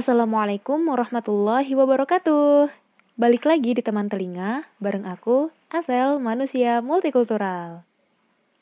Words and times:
Assalamualaikum 0.00 0.88
warahmatullahi 0.88 1.76
wabarakatuh. 1.76 2.72
Balik 3.20 3.44
lagi 3.44 3.76
di 3.76 3.84
teman 3.84 4.08
telinga 4.08 4.64
bareng 4.80 5.04
aku, 5.04 5.52
Asel, 5.68 6.16
manusia 6.16 6.80
multikultural. 6.80 7.84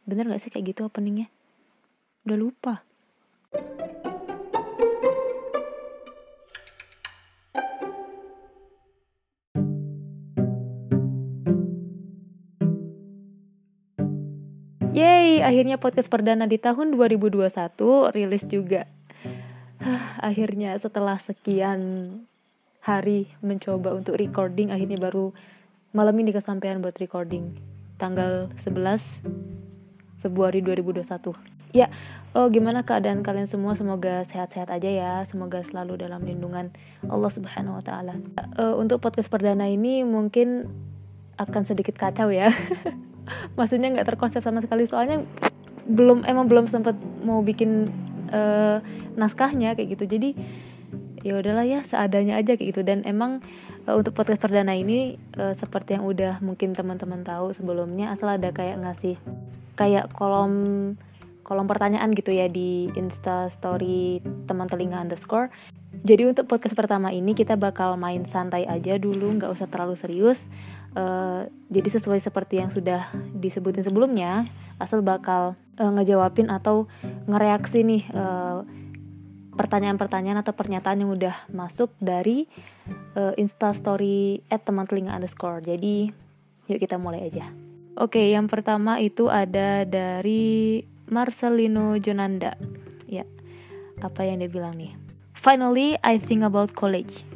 Bener 0.02 0.26
gak 0.26 0.42
sih 0.42 0.50
kayak 0.50 0.74
gitu 0.74 0.90
openingnya? 0.90 1.30
Udah 2.26 2.38
lupa. 2.42 2.74
Yeay, 14.90 15.46
akhirnya 15.46 15.78
podcast 15.78 16.10
perdana 16.10 16.50
di 16.50 16.58
tahun 16.58 16.98
2021 16.98 17.46
rilis 18.10 18.42
juga. 18.50 18.97
akhirnya 20.28 20.74
setelah 20.78 21.18
sekian 21.22 21.80
hari 22.82 23.28
mencoba 23.44 23.94
untuk 23.94 24.16
recording, 24.16 24.70
akhirnya 24.72 24.98
baru 24.98 25.34
malam 25.92 26.14
ini 26.20 26.34
kesampaian 26.34 26.80
buat 26.82 26.96
recording. 26.98 27.58
Tanggal 27.98 28.50
11 28.62 29.22
Februari 30.22 30.62
2021. 30.62 31.34
Ya, 31.76 31.92
oh 32.32 32.48
gimana 32.48 32.80
keadaan 32.80 33.20
kalian 33.20 33.44
semua? 33.44 33.76
Semoga 33.76 34.24
sehat-sehat 34.30 34.72
aja 34.72 34.88
ya. 34.88 35.12
Semoga 35.28 35.60
selalu 35.60 36.00
dalam 36.00 36.24
lindungan 36.24 36.72
Allah 37.10 37.28
Subhanahu 37.28 37.82
wa 37.82 37.84
taala. 37.84 38.16
Uh, 38.56 38.78
untuk 38.80 39.04
podcast 39.04 39.28
perdana 39.28 39.68
ini 39.68 40.00
mungkin 40.06 40.70
akan 41.36 41.62
sedikit 41.68 41.98
kacau 41.98 42.32
ya. 42.32 42.54
maksudnya 43.58 43.92
nggak 43.92 44.08
terkonsep 44.08 44.40
sama 44.40 44.64
sekali 44.64 44.88
soalnya 44.88 45.24
belum 45.88 46.24
emang 46.28 46.48
belum 46.48 46.68
sempat 46.68 46.96
mau 47.24 47.40
bikin 47.40 47.88
uh, 48.30 48.78
naskahnya 49.16 49.74
kayak 49.74 49.98
gitu 49.98 50.04
jadi 50.06 50.30
ya 51.26 51.34
udahlah 51.38 51.66
ya 51.66 51.82
seadanya 51.82 52.38
aja 52.38 52.54
kayak 52.54 52.70
gitu 52.74 52.82
dan 52.86 53.02
emang 53.02 53.42
uh, 53.90 53.96
untuk 53.98 54.14
podcast 54.14 54.38
perdana 54.38 54.76
ini 54.76 55.18
uh, 55.36 55.54
seperti 55.56 55.98
yang 55.98 56.06
udah 56.06 56.38
mungkin 56.44 56.72
teman-teman 56.76 57.26
tahu 57.26 57.50
sebelumnya 57.56 58.14
asal 58.14 58.30
ada 58.30 58.54
kayak 58.54 58.78
ngasih 58.78 59.18
kayak 59.74 60.10
kolom 60.14 60.94
kolom 61.48 61.64
pertanyaan 61.64 62.12
gitu 62.12 62.28
ya 62.28 62.44
di 62.44 62.92
Insta 62.92 63.48
Story 63.48 64.20
teman 64.44 64.68
telinga 64.68 65.00
underscore. 65.00 65.48
Jadi 66.04 66.28
untuk 66.28 66.44
podcast 66.44 66.76
pertama 66.76 67.08
ini 67.08 67.32
kita 67.32 67.56
bakal 67.56 67.96
main 67.96 68.28
santai 68.28 68.68
aja 68.68 69.00
dulu, 69.00 69.32
nggak 69.40 69.56
usah 69.56 69.64
terlalu 69.64 69.96
serius. 69.96 70.44
Uh, 70.92 71.48
jadi 71.72 71.96
sesuai 71.96 72.20
seperti 72.20 72.60
yang 72.60 72.68
sudah 72.68 73.08
disebutin 73.32 73.80
sebelumnya, 73.80 74.44
asal 74.76 75.00
bakal 75.00 75.56
uh, 75.78 75.92
ngejawabin 75.94 76.50
atau 76.50 76.90
ngereaksi 77.30 77.86
nih 77.86 78.02
uh, 78.12 78.66
pertanyaan-pertanyaan 79.58 80.38
atau 80.46 80.54
pernyataan 80.54 81.02
yang 81.02 81.10
udah 81.10 81.34
masuk 81.50 81.90
dari 81.98 82.46
uh, 83.18 83.34
Insta 83.34 83.74
Story 83.74 84.46
at 84.46 84.62
teman 84.62 84.86
telinga 84.86 85.14
underscore. 85.14 85.58
Jadi 85.58 86.14
yuk 86.70 86.78
kita 86.78 86.94
mulai 86.94 87.26
aja. 87.26 87.50
Oke, 87.98 88.30
yang 88.30 88.46
pertama 88.46 89.02
itu 89.02 89.26
ada 89.26 89.82
dari 89.82 90.86
Marcelino 91.10 91.98
Jonanda. 91.98 92.54
Ya, 93.10 93.26
apa 93.98 94.22
yang 94.22 94.38
dia 94.38 94.46
bilang 94.46 94.78
nih? 94.78 94.94
Finally, 95.34 95.98
I 96.06 96.22
think 96.22 96.46
about 96.46 96.70
college. 96.78 97.26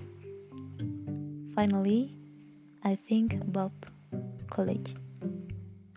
Finally, 1.58 2.14
I 2.86 2.94
think 2.94 3.34
about 3.42 3.74
college. 4.46 4.94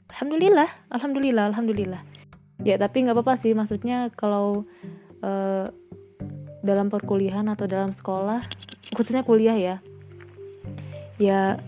Alhamdulillah, 0.09 0.69
alhamdulillah, 0.89 1.53
alhamdulillah. 1.53 2.14
Ya, 2.63 2.79
tapi 2.79 3.03
nggak 3.03 3.17
apa-apa 3.17 3.41
sih. 3.41 3.51
Maksudnya 3.51 4.13
kalau 4.15 4.63
uh, 5.25 5.67
dalam 6.61 6.87
perkuliahan 6.87 7.49
atau 7.51 7.67
dalam 7.67 7.91
sekolah, 7.91 8.45
khususnya 8.95 9.25
kuliah 9.27 9.57
ya, 9.57 9.75
ya, 11.19 11.59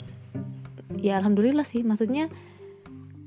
ya 0.95 1.13
alhamdulillah 1.19 1.67
sih. 1.67 1.83
Maksudnya 1.83 2.31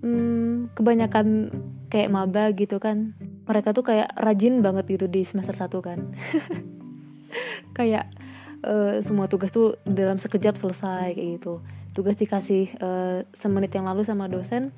hmm, 0.00 0.72
kebanyakan 0.74 1.52
kayak 1.90 2.10
maba 2.10 2.54
gitu 2.54 2.78
kan 2.78 3.12
mereka 3.44 3.74
tuh 3.74 3.82
kayak 3.82 4.14
rajin 4.14 4.62
banget 4.62 4.86
gitu 4.86 5.06
di 5.10 5.26
semester 5.26 5.52
1 5.52 5.74
kan 5.82 5.98
kayak 7.78 8.06
uh, 8.62 9.02
semua 9.02 9.26
tugas 9.26 9.50
tuh 9.50 9.74
dalam 9.82 10.22
sekejap 10.22 10.54
selesai 10.54 11.18
kayak 11.18 11.42
gitu 11.42 11.58
tugas 11.90 12.14
dikasih 12.14 12.70
uh, 12.78 13.26
semenit 13.34 13.74
yang 13.74 13.90
lalu 13.90 14.06
sama 14.06 14.30
dosen 14.30 14.70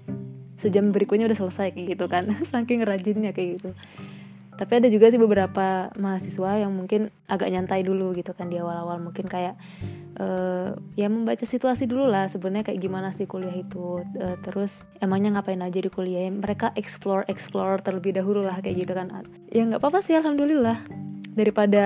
sejam 0.62 0.94
berikutnya 0.94 1.26
udah 1.26 1.38
selesai 1.38 1.74
kayak 1.74 1.98
gitu 1.98 2.06
kan. 2.06 2.30
Saking 2.50 2.86
rajinnya 2.86 3.34
kayak 3.34 3.58
gitu. 3.58 3.70
Tapi 4.52 4.78
ada 4.78 4.88
juga 4.92 5.10
sih 5.10 5.18
beberapa 5.18 5.90
mahasiswa 5.98 6.60
yang 6.60 6.70
mungkin 6.70 7.10
agak 7.26 7.50
nyantai 7.50 7.82
dulu 7.82 8.14
gitu 8.14 8.30
kan 8.30 8.46
di 8.46 8.62
awal-awal. 8.62 9.02
Mungkin 9.02 9.26
kayak 9.26 9.58
uh, 10.22 10.78
ya 10.94 11.10
membaca 11.10 11.42
situasi 11.42 11.90
dulu 11.90 12.06
lah 12.06 12.30
sebenarnya 12.30 12.70
kayak 12.70 12.78
gimana 12.78 13.10
sih 13.10 13.26
kuliah 13.26 13.58
itu. 13.58 14.06
Uh, 14.14 14.36
terus 14.46 14.70
emangnya 15.02 15.34
ngapain 15.40 15.58
aja 15.58 15.82
di 15.82 15.90
kuliah? 15.90 16.30
Mereka 16.30 16.78
explore 16.78 17.26
explore 17.26 17.82
terlebih 17.82 18.14
dahulu 18.14 18.46
lah 18.46 18.62
kayak 18.62 18.86
gitu 18.86 18.92
kan. 18.94 19.10
Ya 19.50 19.66
nggak 19.66 19.82
apa-apa 19.82 19.98
sih 20.04 20.14
alhamdulillah. 20.14 20.78
Daripada 21.32 21.84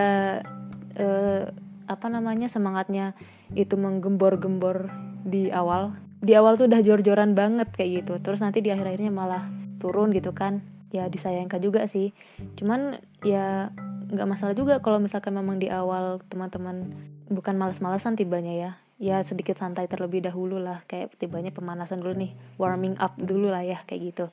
uh, 1.01 1.49
apa 1.87 2.07
namanya 2.11 2.51
semangatnya 2.51 3.15
itu 3.55 3.79
menggembor-gembor 3.79 4.91
di 5.23 5.55
awal 5.55 5.95
di 6.27 6.35
awal 6.35 6.59
tuh 6.59 6.67
udah 6.67 6.83
jor-joran 6.83 7.39
banget 7.39 7.71
kayak 7.71 8.03
gitu. 8.03 8.19
Terus 8.19 8.43
nanti 8.43 8.59
di 8.59 8.75
akhir-akhirnya 8.75 9.15
malah 9.15 9.47
turun 9.79 10.11
gitu 10.11 10.35
kan. 10.35 10.59
Ya 10.91 11.07
disayangkan 11.07 11.63
juga 11.63 11.87
sih. 11.87 12.11
Cuman 12.59 12.99
ya 13.23 13.71
nggak 14.11 14.27
masalah 14.27 14.55
juga 14.59 14.83
kalau 14.83 14.99
misalkan 14.99 15.39
memang 15.39 15.63
di 15.63 15.71
awal 15.71 16.19
teman-teman 16.27 16.91
bukan 17.31 17.55
malas-malasan 17.55 18.19
tibanya 18.19 18.55
ya. 18.59 18.71
Ya 18.99 19.21
sedikit 19.23 19.61
santai 19.61 19.87
terlebih 19.87 20.27
dahulu 20.27 20.59
lah. 20.59 20.83
Kayak 20.91 21.15
tibanya 21.23 21.55
pemanasan 21.55 22.03
dulu 22.03 22.19
nih. 22.19 22.35
Warming 22.59 22.99
up 22.99 23.15
dulu 23.15 23.55
lah 23.55 23.63
ya 23.63 23.79
kayak 23.87 24.01
gitu. 24.11 24.27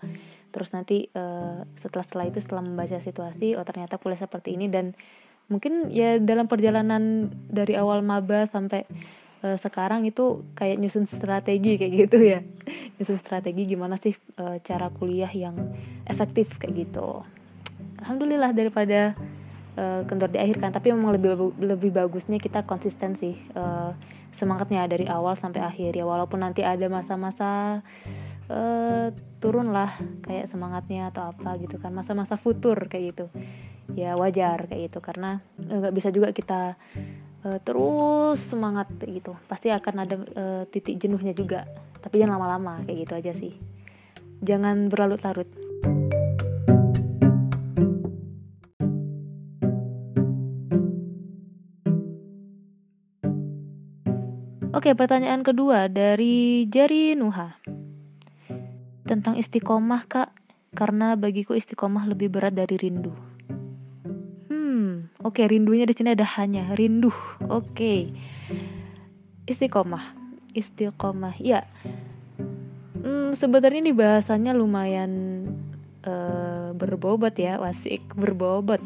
Terus 0.50 0.74
nanti 0.74 1.14
uh, 1.14 1.62
setelah 1.78 2.06
setelah 2.06 2.26
itu 2.26 2.40
setelah 2.42 2.66
membaca 2.66 2.98
situasi 2.98 3.54
oh 3.54 3.66
ternyata 3.68 4.02
kuliah 4.02 4.18
seperti 4.18 4.58
ini. 4.58 4.66
Dan 4.72 4.98
mungkin 5.52 5.94
ya 5.94 6.18
dalam 6.18 6.50
perjalanan 6.50 7.30
dari 7.52 7.78
awal 7.78 8.02
maba 8.02 8.50
sampai 8.50 8.88
uh, 9.44 9.58
sekarang 9.60 10.08
itu 10.08 10.48
kayak 10.56 10.80
nyusun 10.80 11.06
strategi 11.06 11.76
kayak 11.76 11.94
gitu 12.08 12.18
ya. 12.24 12.40
Nyusun 12.98 13.20
strategi 13.20 13.68
gimana 13.68 14.00
sih 14.00 14.16
uh, 14.40 14.58
cara 14.64 14.90
kuliah 14.90 15.30
yang 15.30 15.76
efektif 16.08 16.56
kayak 16.58 16.88
gitu. 16.88 17.22
Alhamdulillah 18.00 18.56
daripada 18.56 19.14
uh, 19.76 20.02
kendor 20.08 20.32
diakhirkan 20.32 20.72
tapi 20.72 20.96
memang 20.96 21.20
lebih 21.20 21.54
lebih 21.60 21.92
bagusnya 21.92 22.40
kita 22.40 22.64
konsisten 22.64 23.20
sih 23.20 23.36
uh, 23.54 23.92
semangatnya 24.34 24.90
dari 24.90 25.06
awal 25.06 25.36
sampai 25.36 25.62
akhir 25.62 25.94
ya. 25.94 26.08
Walaupun 26.08 26.42
nanti 26.42 26.64
ada 26.64 26.88
masa-masa 26.88 27.84
uh, 28.48 29.08
turun 29.44 29.76
lah 29.76 30.00
kayak 30.24 30.48
semangatnya 30.48 31.12
atau 31.12 31.36
apa 31.36 31.60
gitu 31.60 31.78
kan. 31.78 31.92
Masa-masa 31.92 32.40
futur 32.40 32.88
kayak 32.88 33.14
gitu. 33.14 33.26
Ya 33.94 34.16
wajar 34.16 34.72
kayak 34.72 34.90
gitu 34.90 35.04
karena 35.04 35.44
nggak 35.60 35.92
uh, 35.92 35.96
bisa 35.96 36.10
juga 36.10 36.32
kita 36.32 36.80
uh, 37.44 37.60
terus 37.62 38.40
semangat 38.42 38.90
gitu 39.04 39.36
pasti 39.48 39.70
akan 39.70 39.96
ada 40.04 40.16
uh, 40.16 40.64
titik 40.68 40.98
jenuhnya 41.00 41.36
juga 41.36 41.68
tapi 42.00 42.20
jangan 42.20 42.40
lama-lama 42.40 42.84
kayak 42.88 42.98
gitu 43.08 43.14
aja 43.20 43.32
sih 43.36 43.54
jangan 44.44 44.92
berlarut-larut 44.92 45.48
Oke, 54.74 54.98
pertanyaan 54.98 55.46
kedua 55.48 55.86
dari 55.88 56.66
Jari 56.68 57.14
Nuha. 57.14 57.56
Tentang 59.06 59.38
istiqomah, 59.38 60.04
Kak. 60.10 60.34
Karena 60.74 61.14
bagiku 61.14 61.54
istiqomah 61.54 62.04
lebih 62.10 62.34
berat 62.34 62.58
dari 62.58 62.76
rindu. 62.82 63.33
Oke, 65.24 65.48
rindunya 65.48 65.88
di 65.88 65.96
sini 65.96 66.12
ada 66.12 66.28
hanya 66.36 66.76
rindu. 66.76 67.10
Oke. 67.48 68.12
Istiqomah. 69.48 70.12
Istiqomah. 70.52 71.40
Ya. 71.40 71.64
Hmm, 73.00 73.32
sebenarnya 73.32 73.80
ini 73.88 73.96
bahasanya 73.96 74.52
lumayan 74.52 75.12
uh, 76.04 76.76
berbobot 76.76 77.32
ya, 77.40 77.56
wasik 77.60 78.04
berbobot. 78.20 78.84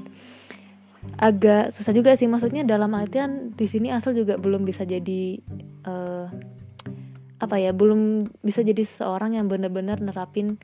Agak 1.17 1.73
susah 1.73 1.89
juga 1.89 2.13
sih 2.13 2.29
maksudnya 2.29 2.61
dalam 2.61 2.93
artian 2.93 3.57
di 3.57 3.65
sini 3.65 3.89
asal 3.89 4.13
juga 4.13 4.37
belum 4.37 4.61
bisa 4.61 4.85
jadi 4.85 5.41
uh, 5.89 6.29
apa 7.41 7.55
ya, 7.57 7.73
belum 7.73 8.29
bisa 8.45 8.61
jadi 8.61 8.85
seorang 8.85 9.41
yang 9.41 9.49
benar-benar 9.49 9.97
nerapin 10.01 10.61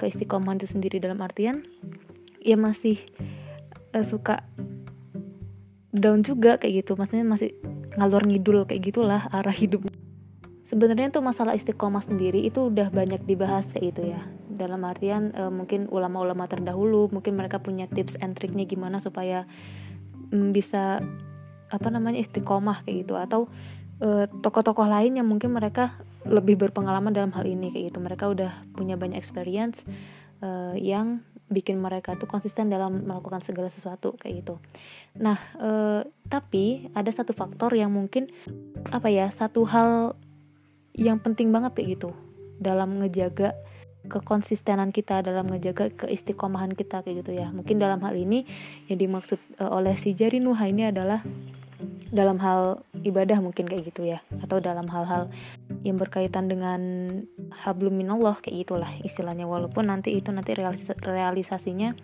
keistiqomahan 0.00 0.56
itu 0.64 0.68
sendiri 0.72 0.96
dalam 0.96 1.20
artian 1.20 1.60
ya 2.40 2.56
masih 2.56 2.96
uh, 3.92 4.04
suka 4.04 4.40
down 5.90 6.22
juga 6.22 6.58
kayak 6.58 6.84
gitu. 6.84 6.92
Maksudnya 6.94 7.26
masih 7.26 7.50
ngalor 7.98 8.26
ngidul 8.26 8.66
kayak 8.66 8.82
gitulah 8.90 9.26
arah 9.34 9.54
hidup. 9.54 9.86
Sebenarnya 10.70 11.10
tuh 11.10 11.22
masalah 11.22 11.58
istiqomah 11.58 12.02
sendiri 12.02 12.46
itu 12.46 12.70
udah 12.70 12.94
banyak 12.94 13.26
dibahas 13.26 13.66
kayak 13.74 13.84
gitu 13.94 14.02
ya. 14.14 14.22
Dalam 14.54 14.86
artian 14.86 15.34
e, 15.34 15.42
mungkin 15.50 15.90
ulama-ulama 15.90 16.46
terdahulu 16.46 17.10
mungkin 17.10 17.34
mereka 17.34 17.58
punya 17.58 17.90
tips 17.90 18.14
and 18.22 18.38
triknya 18.38 18.70
gimana 18.70 19.02
supaya 19.02 19.50
mm, 20.30 20.54
bisa 20.54 21.02
apa 21.70 21.88
namanya 21.90 22.22
istiqomah 22.22 22.86
kayak 22.86 23.06
gitu. 23.06 23.14
Atau 23.18 23.50
tokoh 24.00 24.40
tokoh-tokoh 24.40 24.88
lain 24.88 25.20
yang 25.20 25.28
mungkin 25.28 25.52
mereka 25.52 25.92
lebih 26.24 26.56
berpengalaman 26.56 27.12
dalam 27.12 27.34
hal 27.36 27.44
ini 27.44 27.68
kayak 27.74 27.92
gitu. 27.92 27.98
Mereka 28.00 28.24
udah 28.32 28.52
punya 28.72 28.96
banyak 28.96 29.18
experience 29.18 29.84
uh, 30.40 30.72
yang 30.76 31.20
bikin 31.50 31.82
mereka 31.82 32.14
tuh 32.14 32.30
konsisten 32.30 32.70
dalam 32.70 33.02
melakukan 33.02 33.42
segala 33.42 33.68
sesuatu 33.68 34.14
kayak 34.16 34.46
gitu. 34.46 34.54
Nah, 35.18 35.36
uh, 35.58 36.06
tapi 36.30 36.88
ada 36.94 37.10
satu 37.10 37.34
faktor 37.34 37.74
yang 37.74 37.90
mungkin 37.90 38.30
apa 38.94 39.10
ya 39.10 39.26
satu 39.28 39.66
hal 39.66 40.14
yang 40.94 41.18
penting 41.18 41.50
banget 41.50 41.74
kayak 41.74 41.88
gitu 41.98 42.10
dalam 42.62 43.02
ngejaga 43.02 43.58
kekonsistenan 44.08 44.96
kita 44.96 45.20
dalam 45.20 45.52
ngejaga 45.52 45.92
keistiqomahan 45.92 46.72
kita 46.72 47.04
kayak 47.04 47.20
gitu 47.20 47.36
ya 47.36 47.52
mungkin 47.52 47.76
dalam 47.76 48.00
hal 48.00 48.16
ini 48.16 48.48
yang 48.88 48.96
dimaksud 48.96 49.36
uh, 49.60 49.68
oleh 49.76 49.92
si 50.00 50.16
Jari 50.16 50.40
Nuha 50.40 50.72
ini 50.72 50.88
adalah 50.88 51.20
dalam 52.10 52.42
hal 52.42 52.82
ibadah 53.06 53.38
mungkin 53.38 53.70
kayak 53.70 53.94
gitu 53.94 54.02
ya 54.02 54.18
atau 54.42 54.58
dalam 54.58 54.90
hal-hal 54.90 55.30
yang 55.86 55.94
berkaitan 55.94 56.50
dengan 56.50 56.80
hablum 57.54 57.94
minallah 57.94 58.38
kayak 58.42 58.66
gitulah 58.66 58.90
istilahnya. 59.06 59.46
Walaupun 59.46 59.86
nanti 59.86 60.18
itu 60.18 60.34
nanti 60.34 60.52
realis 60.58 60.82
realisasinya 61.00 61.94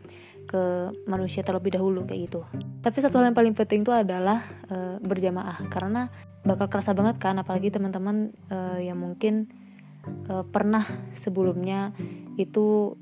ke 0.47 0.95
manusia 1.11 1.43
terlebih 1.43 1.75
dahulu 1.75 2.07
kayak 2.07 2.31
gitu. 2.31 2.41
Tapi 2.81 2.97
satu 3.03 3.19
hal 3.19 3.35
yang 3.35 3.37
paling 3.37 3.55
penting 3.59 3.83
itu 3.83 3.91
adalah 3.91 4.47
e, 4.71 5.03
berjamaah. 5.03 5.67
Karena 5.67 6.07
bakal 6.47 6.71
kerasa 6.71 6.95
banget 6.95 7.19
kan 7.19 7.35
apalagi 7.43 7.75
teman-teman 7.75 8.31
e, 8.47 8.87
yang 8.87 9.03
mungkin 9.03 9.51
e, 10.31 10.47
pernah 10.47 10.87
sebelumnya 11.19 11.91
itu 12.39 12.95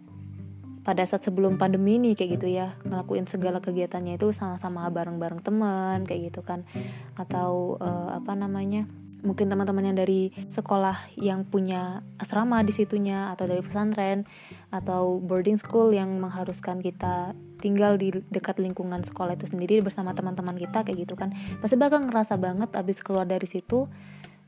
pada 0.84 1.02
saat 1.08 1.24
sebelum 1.24 1.56
pandemi 1.56 1.96
ini 1.96 2.12
kayak 2.12 2.38
gitu 2.38 2.48
ya. 2.52 2.76
Ngelakuin 2.84 3.24
segala 3.24 3.58
kegiatannya 3.64 4.20
itu 4.20 4.30
sama-sama 4.36 4.86
bareng-bareng 4.92 5.40
teman 5.40 6.04
kayak 6.04 6.30
gitu 6.30 6.44
kan. 6.44 6.68
Atau 7.16 7.80
uh, 7.80 8.20
apa 8.20 8.36
namanya 8.36 8.84
mungkin 9.24 9.48
teman-teman 9.48 9.88
yang 9.90 9.96
dari 9.96 10.28
sekolah 10.52 11.16
yang 11.16 11.48
punya 11.48 12.04
asrama 12.20 12.60
di 12.60 12.76
situnya 12.76 13.32
atau 13.32 13.48
dari 13.48 13.64
pesantren 13.64 14.28
atau 14.68 15.16
boarding 15.16 15.56
school 15.56 15.96
yang 15.96 16.20
mengharuskan 16.20 16.84
kita 16.84 17.32
tinggal 17.64 17.96
di 17.96 18.12
dekat 18.28 18.60
lingkungan 18.60 19.00
sekolah 19.00 19.40
itu 19.40 19.48
sendiri 19.48 19.80
bersama 19.80 20.12
teman-teman 20.12 20.60
kita 20.60 20.84
kayak 20.84 21.08
gitu 21.08 21.16
kan. 21.16 21.32
Pasti 21.64 21.80
bakal 21.80 22.04
ngerasa 22.04 22.36
banget 22.36 22.68
abis 22.76 23.00
keluar 23.00 23.24
dari 23.24 23.48
situ. 23.48 23.88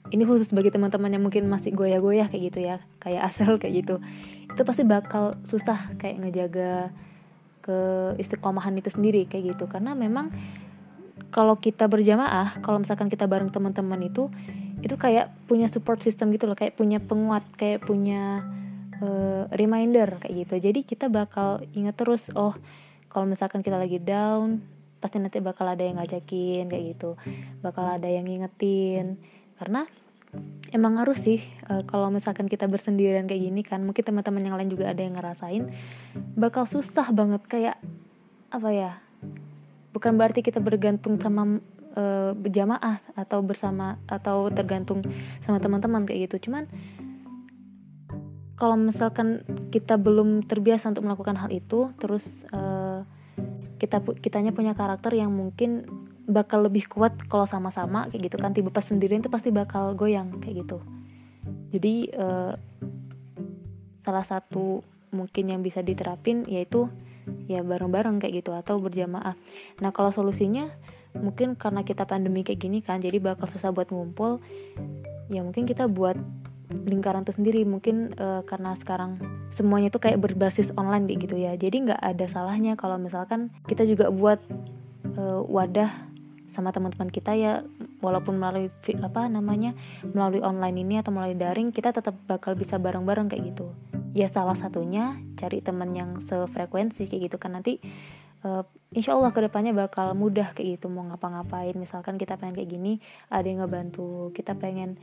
Ini 0.07 0.23
khusus 0.23 0.55
bagi 0.55 0.71
teman-teman 0.71 1.11
yang 1.11 1.25
mungkin 1.25 1.51
masih 1.51 1.75
goyah-goyah 1.75 2.31
kayak 2.31 2.45
gitu 2.53 2.61
ya. 2.63 2.77
Kayak 3.03 3.33
asal 3.33 3.57
kayak 3.59 3.83
gitu 3.83 3.99
itu 4.57 4.65
pasti 4.65 4.89
bakal 4.89 5.37
susah 5.45 5.93
kayak 6.01 6.17
ngejaga 6.25 6.89
ke 7.61 7.79
istiqomahan 8.17 8.73
itu 8.81 8.89
sendiri 8.89 9.29
kayak 9.29 9.53
gitu. 9.53 9.69
Karena 9.69 9.93
memang 9.93 10.33
kalau 11.29 11.61
kita 11.61 11.85
berjamaah 11.85 12.65
kalau 12.65 12.81
misalkan 12.81 13.13
kita 13.13 13.29
bareng 13.29 13.53
teman-teman 13.53 14.09
itu 14.09 14.33
itu 14.81 14.97
kayak 14.97 15.29
punya 15.45 15.69
support 15.69 16.01
system 16.01 16.33
gitu 16.33 16.49
loh 16.49 16.57
kayak 16.57 16.73
punya 16.73 16.97
penguat 17.05 17.45
kayak 17.61 17.85
punya 17.85 18.49
uh, 19.05 19.45
reminder 19.53 20.17
kayak 20.25 20.49
gitu. 20.49 20.73
Jadi 20.73 20.81
kita 20.89 21.13
bakal 21.13 21.61
ingat 21.77 22.01
terus 22.01 22.33
oh 22.33 22.57
kalau 23.13 23.29
misalkan 23.29 23.61
kita 23.61 23.77
lagi 23.77 24.01
down 24.01 24.65
pasti 24.97 25.21
nanti 25.21 25.45
bakal 25.45 25.69
ada 25.69 25.85
yang 25.85 26.01
ngajakin 26.01 26.73
kayak 26.73 26.97
gitu. 26.97 27.21
Bakal 27.61 28.01
ada 28.01 28.09
yang 28.09 28.25
ngingetin. 28.25 29.21
Karena 29.61 29.85
emang 30.75 30.99
harus 31.01 31.23
sih 31.23 31.41
uh, 31.71 31.83
kalau 31.89 32.11
misalkan 32.11 32.51
kita 32.51 32.67
bersendirian 32.67 33.25
kayak 33.25 33.43
gini 33.49 33.63
kan 33.63 33.81
mungkin 33.83 34.03
teman-teman 34.03 34.43
yang 34.43 34.57
lain 34.59 34.71
juga 34.71 34.91
ada 34.93 35.01
yang 35.01 35.15
ngerasain 35.15 35.71
bakal 36.35 36.67
susah 36.69 37.11
banget 37.15 37.43
kayak 37.49 37.77
apa 38.51 38.71
ya 38.73 38.93
bukan 39.97 40.21
berarti 40.21 40.45
kita 40.45 40.61
bergantung 40.61 41.17
sama 41.17 41.65
uh, 41.97 42.37
berjamaah 42.37 43.01
atau 43.17 43.41
bersama 43.41 43.97
atau 44.05 44.53
tergantung 44.53 45.01
sama 45.41 45.57
teman-teman 45.57 46.05
kayak 46.05 46.29
gitu. 46.29 46.49
Cuman 46.49 46.69
kalau 48.61 48.77
misalkan 48.77 49.41
kita 49.73 49.97
belum 49.97 50.45
terbiasa 50.45 50.93
untuk 50.93 51.09
melakukan 51.09 51.37
hal 51.41 51.49
itu 51.53 51.93
terus 51.97 52.25
uh, 52.53 53.05
kita 53.77 54.01
kitanya 54.21 54.53
punya 54.53 54.73
karakter 54.73 55.13
yang 55.13 55.33
mungkin 55.33 55.85
bakal 56.27 56.67
lebih 56.67 56.91
kuat 56.91 57.15
kalau 57.31 57.47
sama-sama 57.47 58.11
kayak 58.11 58.31
gitu 58.31 58.37
kan. 58.37 58.53
Tiba 58.53 58.75
pas 58.75 58.85
sendirian 58.85 59.23
itu 59.23 59.31
pasti 59.31 59.55
bakal 59.55 59.95
goyang 59.95 60.43
kayak 60.43 60.67
gitu. 60.67 60.79
Jadi 61.71 62.11
uh, 62.15 62.53
salah 64.03 64.27
satu 64.27 64.83
mungkin 65.15 65.51
yang 65.51 65.63
bisa 65.63 65.81
diterapin 65.81 66.43
yaitu 66.51 66.91
ya 67.51 67.63
bareng-bareng 67.63 68.23
kayak 68.23 68.43
gitu 68.43 68.55
atau 68.55 68.79
berjamaah. 68.79 69.35
Nah 69.83 69.91
kalau 69.91 70.11
solusinya 70.15 70.71
mungkin 71.17 71.57
karena 71.57 71.83
kita 71.83 72.05
pandemi 72.05 72.45
kayak 72.45 72.61
gini 72.61 72.79
kan 72.85 73.01
jadi 73.01 73.17
bakal 73.19 73.49
susah 73.49 73.73
buat 73.73 73.89
ngumpul 73.89 74.37
ya 75.33 75.41
mungkin 75.41 75.65
kita 75.65 75.89
buat 75.89 76.15
lingkaran 76.71 77.23
itu 77.27 77.35
sendiri. 77.39 77.63
Mungkin 77.63 78.19
uh, 78.19 78.43
karena 78.47 78.75
sekarang 78.79 79.19
semuanya 79.55 79.91
tuh 79.91 80.03
kayak 80.03 80.19
berbasis 80.19 80.75
online 80.75 81.07
gitu 81.15 81.39
ya. 81.39 81.55
Jadi 81.55 81.91
nggak 81.91 82.03
ada 82.03 82.27
salahnya 82.27 82.75
kalau 82.75 82.99
misalkan 82.99 83.55
kita 83.71 83.87
juga 83.87 84.11
buat 84.11 84.43
uh, 85.19 85.43
wadah 85.47 86.06
sama 86.57 86.73
teman-teman 86.73 87.13
kita 87.13 87.37
ya 87.37 87.61
walaupun 88.01 88.41
melalui 88.41 88.73
apa 89.05 89.29
namanya 89.29 89.77
melalui 90.09 90.41
online 90.41 90.81
ini 90.81 90.95
atau 91.05 91.13
melalui 91.13 91.37
daring 91.37 91.69
kita 91.69 91.93
tetap 91.93 92.17
bakal 92.25 92.57
bisa 92.57 92.81
bareng-bareng 92.81 93.29
kayak 93.29 93.53
gitu. 93.53 93.69
Ya 94.17 94.33
salah 94.33 94.57
satunya 94.57 95.21
cari 95.37 95.61
teman 95.61 95.93
yang 95.93 96.25
sefrekuensi 96.25 97.05
kayak 97.05 97.29
gitu 97.29 97.37
kan 97.37 97.61
nanti 97.61 97.77
uh, 98.49 98.65
insya 98.97 99.13
Allah 99.13 99.37
ke 99.37 99.45
depannya 99.45 99.77
bakal 99.77 100.17
mudah 100.17 100.57
kayak 100.57 100.81
gitu 100.81 100.89
mau 100.89 101.05
ngapa-ngapain. 101.13 101.77
Misalkan 101.77 102.17
kita 102.17 102.41
pengen 102.41 102.57
kayak 102.57 102.73
gini 102.73 103.05
ada 103.29 103.45
yang 103.45 103.61
ngebantu 103.61 104.33
kita 104.33 104.57
pengen 104.57 104.97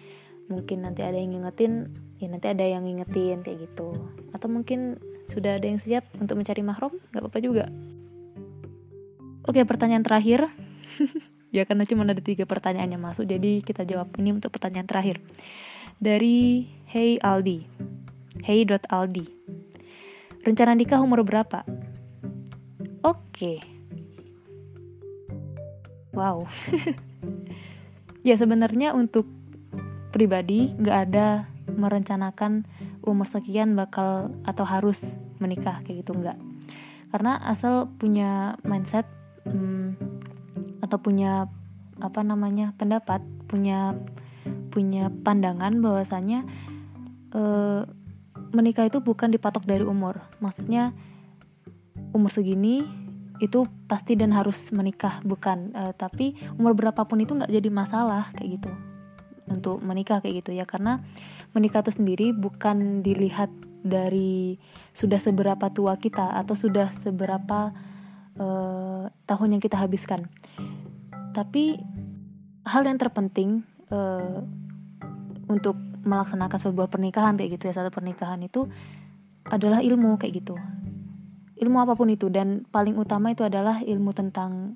mungkin 0.50 0.84
nanti 0.84 1.06
ada 1.06 1.16
yang 1.16 1.40
ngingetin 1.40 1.94
ya 2.20 2.28
nanti 2.28 2.50
ada 2.50 2.66
yang 2.66 2.90
ngingetin 2.90 3.46
kayak 3.46 3.70
gitu. 3.70 3.94
Atau 4.34 4.50
mungkin 4.50 4.98
sudah 5.30 5.62
ada 5.62 5.66
yang 5.70 5.78
siap 5.78 6.10
untuk 6.18 6.42
mencari 6.42 6.66
mahrum 6.66 6.98
nggak 7.14 7.22
apa-apa 7.22 7.40
juga. 7.40 7.66
Oke 9.44 9.60
pertanyaan 9.68 10.02
terakhir 10.08 10.48
ya 11.54 11.70
karena 11.70 11.86
cuma 11.86 12.02
ada 12.04 12.18
tiga 12.18 12.50
pertanyaan 12.50 12.98
yang 12.98 13.04
masuk 13.06 13.30
jadi 13.30 13.62
kita 13.62 13.86
jawab 13.86 14.10
ini 14.18 14.34
untuk 14.34 14.50
pertanyaan 14.50 14.90
terakhir. 14.90 15.22
Dari 16.02 16.66
Hey 16.90 17.22
Aldi. 17.22 17.64
Hey 18.42 18.66
Aldi. 18.66 19.26
Rencana 20.44 20.74
nikah 20.74 21.00
umur 21.00 21.22
berapa? 21.22 21.62
Oke. 23.06 23.22
Okay. 23.32 23.58
wow. 26.18 26.42
Ya 28.24 28.40
sebenarnya 28.40 28.96
untuk 28.96 29.28
pribadi 30.16 30.72
nggak 30.80 31.00
ada 31.12 31.44
merencanakan 31.68 32.64
umur 33.04 33.28
sekian 33.28 33.76
bakal 33.76 34.32
atau 34.48 34.64
harus 34.64 35.04
menikah 35.44 35.84
kayak 35.84 36.08
gitu 36.08 36.16
nggak. 36.16 36.40
Karena 37.12 37.36
asal 37.44 37.92
punya 38.00 38.56
mindset 38.64 39.04
hmm, 39.44 40.13
atau 40.94 41.02
punya 41.02 41.50
apa 41.98 42.22
namanya 42.22 42.78
pendapat 42.78 43.26
punya 43.50 43.98
punya 44.70 45.10
pandangan 45.10 45.82
bahwasanya 45.82 46.46
e, 47.34 47.42
menikah 48.54 48.86
itu 48.86 49.02
bukan 49.02 49.34
dipatok 49.34 49.66
dari 49.66 49.82
umur. 49.82 50.22
Maksudnya 50.38 50.94
umur 52.14 52.30
segini 52.30 52.86
itu 53.42 53.66
pasti 53.90 54.14
dan 54.14 54.30
harus 54.38 54.70
menikah 54.70 55.18
bukan 55.26 55.74
e, 55.74 55.98
tapi 55.98 56.38
umur 56.62 56.78
berapapun 56.78 57.26
itu 57.26 57.34
nggak 57.34 57.50
jadi 57.50 57.70
masalah 57.74 58.30
kayak 58.38 58.62
gitu. 58.62 58.70
Untuk 59.50 59.82
menikah 59.82 60.22
kayak 60.22 60.46
gitu 60.46 60.54
ya. 60.54 60.70
Karena 60.70 61.02
menikah 61.58 61.82
itu 61.82 61.98
sendiri 61.98 62.38
bukan 62.38 63.02
dilihat 63.02 63.50
dari 63.82 64.62
sudah 64.94 65.18
seberapa 65.18 65.74
tua 65.74 65.98
kita 65.98 66.38
atau 66.38 66.54
sudah 66.54 66.94
seberapa 66.94 67.74
uh, 68.38 69.10
tahun 69.26 69.58
yang 69.58 69.62
kita 69.62 69.76
habiskan 69.76 70.30
tapi 71.34 71.76
hal 72.64 72.88
yang 72.88 73.02
terpenting 73.02 73.66
uh, 73.92 74.40
untuk 75.52 75.76
melaksanakan 76.04 76.60
sebuah 76.60 76.88
pernikahan 76.92 77.36
kayak 77.36 77.60
gitu 77.60 77.72
ya 77.72 77.74
satu 77.76 77.92
pernikahan 77.92 78.40
itu 78.44 78.68
adalah 79.48 79.84
ilmu 79.84 80.20
kayak 80.20 80.44
gitu. 80.44 80.56
Ilmu 81.60 81.78
apa 81.80 81.96
pun 81.96 82.12
itu 82.12 82.28
dan 82.28 82.68
paling 82.68 82.96
utama 82.96 83.32
itu 83.32 83.44
adalah 83.44 83.80
ilmu 83.84 84.12
tentang 84.12 84.76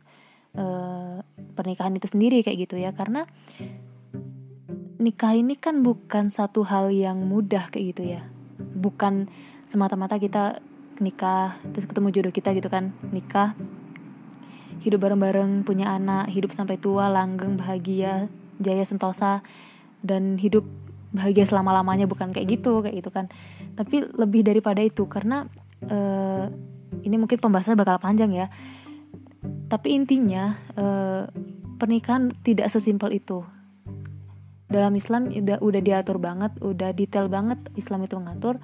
uh, 0.55 1.19
pernikahan 1.55 1.95
itu 1.95 2.07
sendiri 2.11 2.43
kayak 2.43 2.67
gitu 2.67 2.75
ya. 2.79 2.91
Karena 2.95 3.27
nikah 4.99 5.35
ini 5.35 5.55
kan 5.59 5.83
bukan 5.83 6.31
satu 6.31 6.63
hal 6.67 6.91
yang 6.91 7.27
mudah 7.27 7.71
kayak 7.71 7.95
gitu 7.95 8.03
ya. 8.17 8.23
Bukan 8.59 9.27
semata-mata 9.67 10.15
kita 10.19 10.63
nikah 11.03 11.59
terus 11.75 11.87
ketemu 11.87 12.07
jodoh 12.11 12.33
kita 12.33 12.55
gitu 12.55 12.71
kan. 12.71 12.95
Nikah 13.11 13.55
hidup 14.81 15.03
bareng-bareng, 15.03 15.65
punya 15.65 15.95
anak, 15.95 16.29
hidup 16.31 16.53
sampai 16.53 16.77
tua, 16.77 17.09
langgeng, 17.09 17.57
bahagia, 17.57 18.29
jaya 18.61 18.83
sentosa, 18.85 19.41
dan 20.01 20.37
hidup 20.37 20.65
bahagia 21.13 21.47
selama-lamanya 21.47 22.05
bukan 22.05 22.35
kayak 22.35 22.59
gitu, 22.59 22.83
kayak 22.83 23.01
gitu 23.01 23.09
kan. 23.09 23.31
Tapi 23.73 24.05
lebih 24.15 24.45
daripada 24.45 24.83
itu 24.83 25.07
karena 25.09 25.47
uh, 25.87 26.51
ini 27.01 27.15
mungkin 27.15 27.39
pembahasannya 27.41 27.79
bakal 27.79 27.97
panjang 28.01 28.31
ya. 28.33 28.47
Tapi 29.67 29.95
intinya 29.95 30.55
uh, 30.75 31.27
pernikahan 31.77 32.33
tidak 32.41 32.73
sesimpel 32.73 33.13
itu 33.13 33.45
dalam 34.67 34.91
Islam 34.99 35.31
udah 35.31 35.63
udah 35.63 35.81
diatur 35.81 36.19
banget 36.19 36.51
udah 36.59 36.91
detail 36.91 37.31
banget 37.31 37.55
Islam 37.79 38.03
itu 38.03 38.19
mengatur 38.19 38.59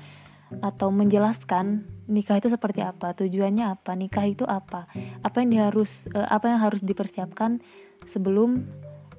atau 0.59 0.91
menjelaskan 0.91 1.87
nikah 2.05 2.37
itu 2.37 2.51
seperti 2.51 2.83
apa 2.83 3.15
tujuannya 3.15 3.79
apa 3.79 3.95
nikah 3.95 4.27
itu 4.27 4.43
apa 4.43 4.91
apa 5.23 5.37
yang 5.39 5.71
harus 5.71 6.05
uh, 6.11 6.27
apa 6.27 6.51
yang 6.51 6.59
harus 6.59 6.83
dipersiapkan 6.83 7.63
sebelum 8.05 8.67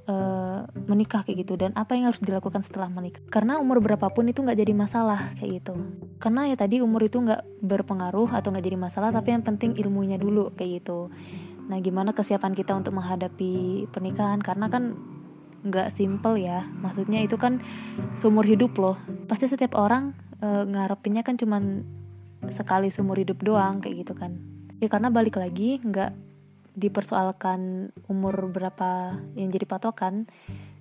uh, 0.09 0.69
menikah 0.89 1.25
kayak 1.25 1.45
gitu 1.45 1.57
dan 1.57 1.73
apa 1.77 1.97
yang 1.97 2.13
harus 2.13 2.21
dilakukan 2.21 2.61
setelah 2.61 2.89
menikah. 2.93 3.21
Karena 3.33 3.57
umur 3.61 3.81
berapapun 3.81 4.29
itu 4.29 4.45
nggak 4.45 4.59
jadi 4.61 4.73
masalah 4.77 5.33
kayak 5.41 5.65
gitu. 5.65 5.75
Karena 6.21 6.49
ya 6.49 6.57
tadi 6.57 6.81
umur 6.85 7.09
itu 7.09 7.21
nggak 7.21 7.65
berpengaruh 7.65 8.31
atau 8.33 8.49
nggak 8.53 8.65
jadi 8.65 8.79
masalah 8.79 9.11
tapi 9.13 9.33
yang 9.33 9.45
penting 9.45 9.77
ilmunya 9.81 10.21
dulu 10.21 10.53
kayak 10.55 10.85
gitu. 10.85 11.09
Nah 11.65 11.81
gimana 11.81 12.13
kesiapan 12.13 12.53
kita 12.53 12.77
untuk 12.77 12.93
menghadapi 12.97 13.89
pernikahan? 13.89 14.41
Karena 14.45 14.69
kan 14.69 15.14
nggak 15.65 15.89
simple 15.97 16.37
ya. 16.37 16.69
Maksudnya 16.79 17.25
itu 17.25 17.41
kan 17.41 17.65
seumur 18.21 18.45
hidup 18.45 18.77
loh. 18.77 19.01
Pasti 19.27 19.49
setiap 19.49 19.75
orang 19.75 20.13
e, 20.39 20.49
ngarepinnya 20.69 21.25
kan 21.25 21.41
cuman 21.41 21.83
sekali 22.53 22.93
seumur 22.93 23.17
hidup 23.17 23.41
doang 23.41 23.81
kayak 23.81 24.05
gitu 24.05 24.13
kan. 24.13 24.37
Ya 24.79 24.93
karena 24.93 25.09
balik 25.09 25.41
lagi 25.41 25.81
nggak 25.81 26.13
dipersoalkan 26.77 27.91
umur 28.11 28.51
berapa 28.51 29.17
yang 29.39 29.49
jadi 29.55 29.65
patokan 29.65 30.27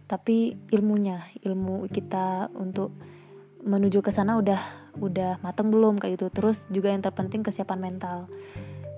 tapi 0.09 0.57
ilmunya 0.73 1.29
ilmu 1.45 1.85
kita 1.87 2.49
untuk 2.57 2.91
menuju 3.63 4.03
ke 4.03 4.11
sana 4.11 4.35
udah 4.35 4.91
udah 4.99 5.39
mateng 5.39 5.71
belum 5.71 5.97
kayak 6.03 6.19
gitu. 6.19 6.27
Terus 6.27 6.67
juga 6.67 6.91
yang 6.91 6.99
terpenting 6.99 7.41
kesiapan 7.41 7.79
mental. 7.79 8.27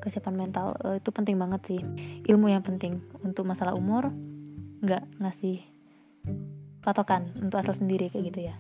Kesiapan 0.02 0.34
mental 0.34 0.74
e, 0.82 0.98
itu 0.98 1.14
penting 1.14 1.38
banget 1.38 1.62
sih. 1.70 1.82
Ilmu 2.26 2.50
yang 2.50 2.66
penting. 2.66 3.06
Untuk 3.22 3.46
masalah 3.46 3.78
umur 3.78 4.10
nggak 4.82 5.22
ngasih 5.22 5.75
patokan 6.86 7.34
untuk 7.42 7.58
asal 7.58 7.74
sendiri 7.74 8.14
kayak 8.14 8.30
gitu 8.30 8.40
ya. 8.54 8.56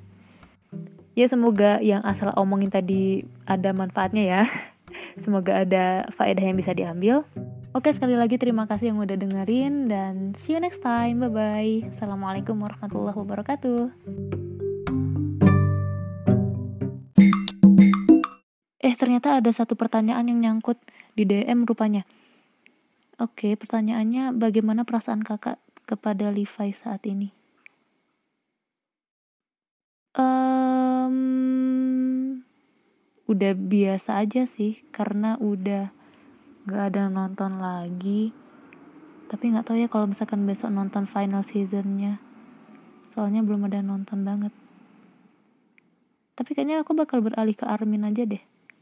Ya 1.16 1.30
semoga 1.30 1.80
yang 1.80 2.04
asal 2.04 2.34
omongin 2.36 2.74
tadi 2.74 3.24
ada 3.46 3.72
manfaatnya 3.72 4.26
ya. 4.26 4.42
Semoga 5.16 5.64
ada 5.64 6.08
faedah 6.12 6.44
yang 6.44 6.60
bisa 6.60 6.76
diambil. 6.76 7.24
Oke 7.72 7.92
sekali 7.96 8.20
lagi 8.20 8.36
terima 8.36 8.68
kasih 8.68 8.92
yang 8.92 9.00
udah 9.00 9.16
dengerin 9.16 9.88
dan 9.88 10.36
see 10.36 10.56
you 10.56 10.60
next 10.60 10.84
time. 10.84 11.24
Bye 11.24 11.32
bye 11.32 11.76
assalamualaikum 11.88 12.60
warahmatullahi 12.60 13.16
wabarakatuh. 13.16 13.82
Eh 18.84 18.96
ternyata 19.00 19.40
ada 19.40 19.52
satu 19.56 19.80
pertanyaan 19.80 20.28
yang 20.28 20.40
nyangkut 20.44 20.80
di 21.16 21.24
DM 21.24 21.64
rupanya. 21.64 22.04
Oke 23.16 23.56
pertanyaannya 23.56 24.36
bagaimana 24.36 24.84
perasaan 24.84 25.24
kakak 25.24 25.64
kepada 25.88 26.28
Levi 26.28 26.76
saat 26.76 27.08
ini 27.08 27.45
udah 33.26 33.54
biasa 33.54 34.22
aja 34.22 34.46
sih 34.46 34.82
karena 34.90 35.38
udah 35.42 35.94
gak 36.66 36.84
ada 36.94 37.10
nonton 37.12 37.62
lagi. 37.62 38.34
Tapi 39.26 39.44
nggak 39.52 39.66
tahu 39.66 39.78
ya 39.82 39.90
kalau 39.90 40.10
misalkan 40.10 40.46
besok 40.46 40.70
nonton 40.70 41.10
final 41.10 41.42
seasonnya. 41.42 42.22
Soalnya 43.10 43.42
belum 43.42 43.66
ada 43.66 43.82
nonton 43.82 44.22
banget. 44.22 44.54
Tapi 46.38 46.52
kayaknya 46.54 46.86
aku 46.86 46.94
bakal 46.94 47.26
beralih 47.26 47.58
ke 47.58 47.66
Armin 47.66 48.06
aja 48.06 48.26
deh 48.26 48.55